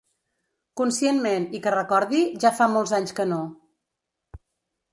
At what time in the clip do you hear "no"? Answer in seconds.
3.35-3.41